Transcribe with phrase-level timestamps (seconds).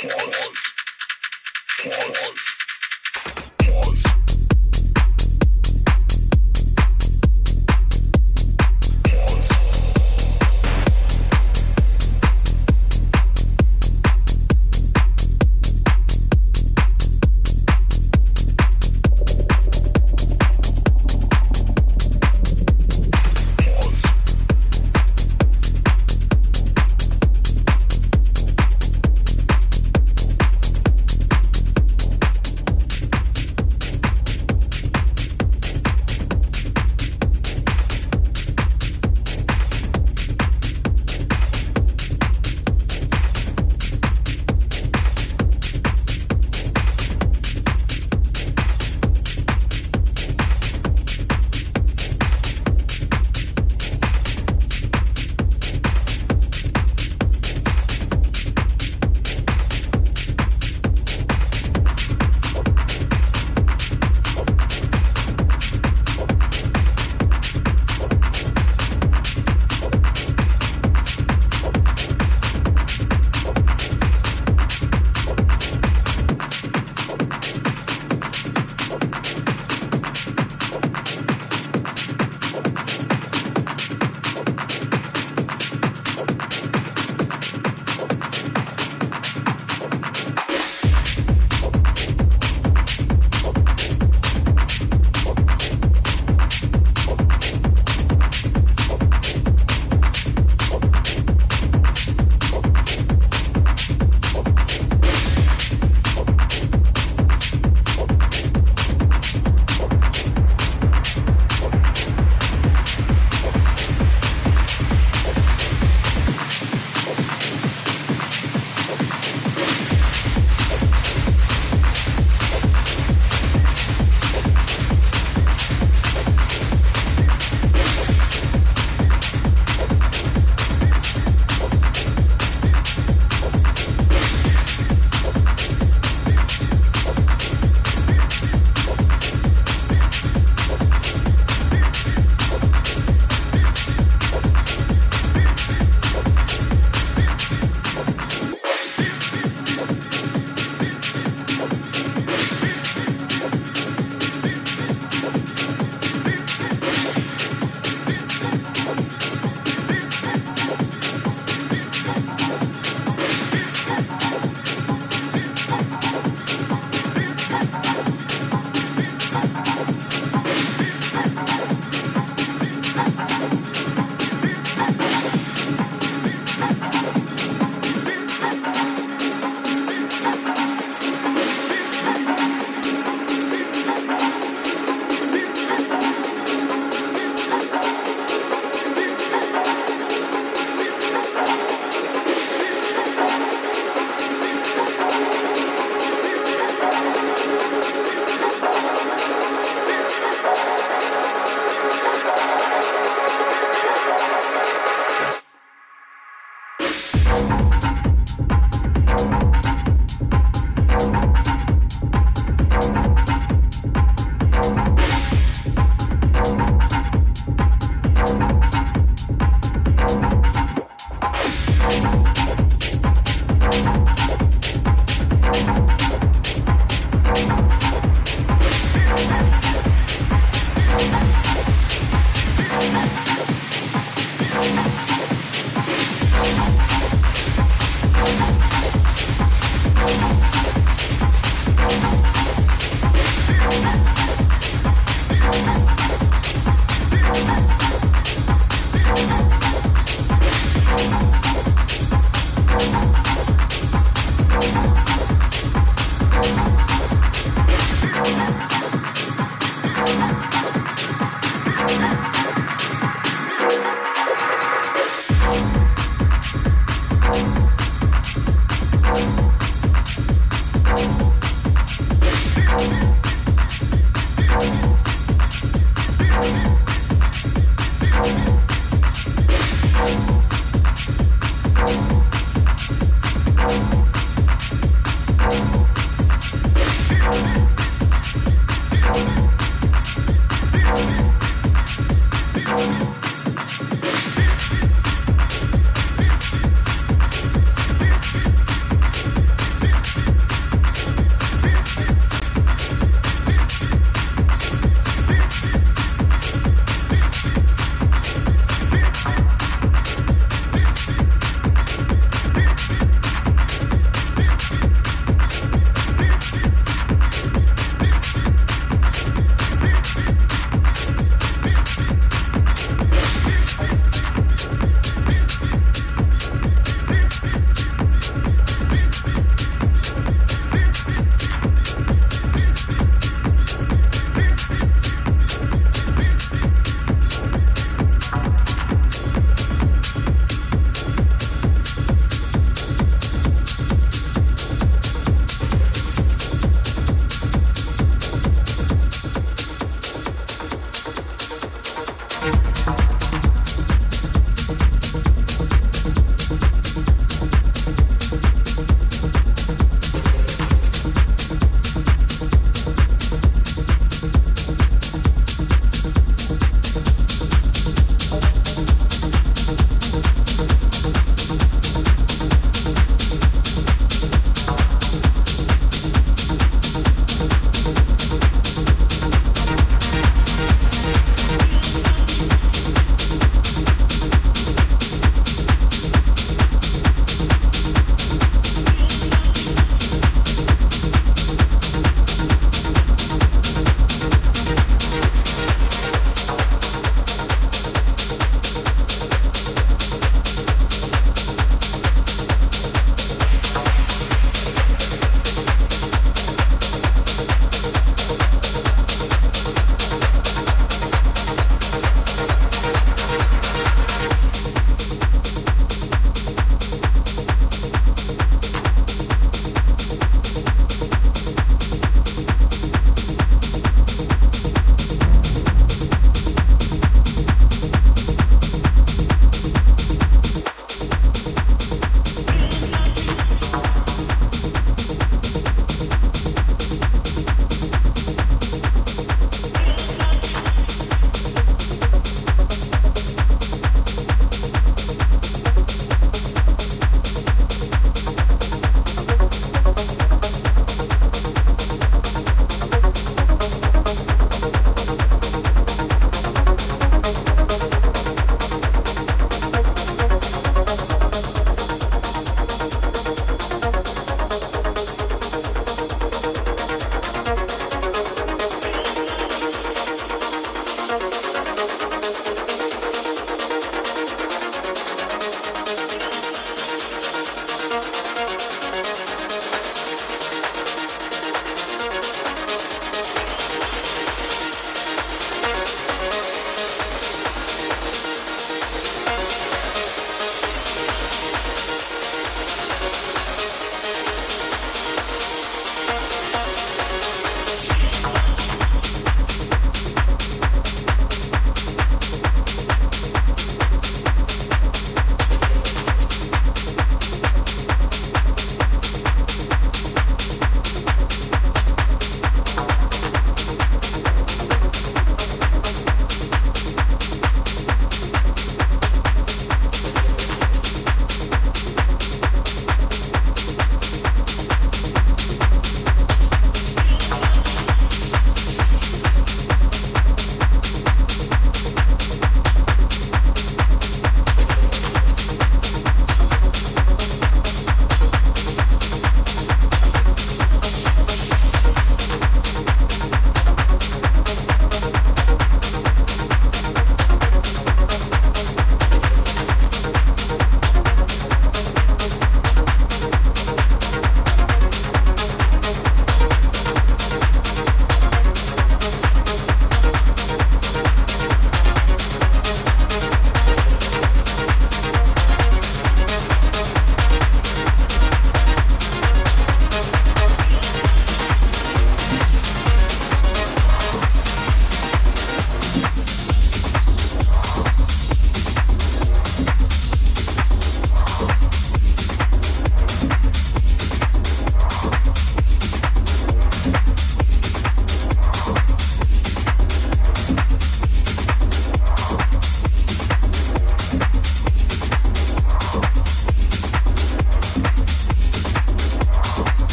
[0.00, 0.34] Pause.
[1.82, 2.49] Pause.